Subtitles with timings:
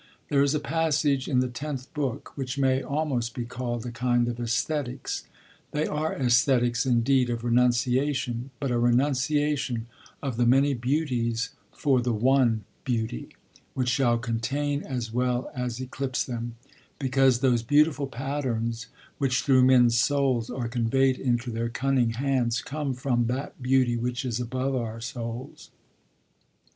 [0.29, 4.27] There is a passage in the tenth book which may almost be called a kind
[4.27, 5.25] of æsthetics.
[5.73, 9.85] They are æsthetics indeed of renunciation, but a renunciation
[10.23, 13.35] of the many beauties for the one Beauty,
[13.75, 16.55] which shall contain as well as eclipse them;
[16.97, 18.87] 'because those beautiful patterns
[19.19, 24.25] which through men's souls are conveyed into their cunning hands, come from that Beauty, which
[24.25, 25.69] is above our souls.'